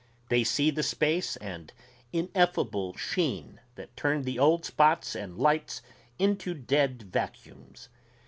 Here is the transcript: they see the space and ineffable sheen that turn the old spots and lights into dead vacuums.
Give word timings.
they 0.29 0.43
see 0.43 0.71
the 0.71 0.81
space 0.81 1.35
and 1.35 1.73
ineffable 2.11 2.95
sheen 2.95 3.59
that 3.75 3.95
turn 3.95 4.23
the 4.23 4.39
old 4.39 4.65
spots 4.65 5.13
and 5.15 5.37
lights 5.37 5.83
into 6.17 6.55
dead 6.55 7.03
vacuums. 7.03 7.87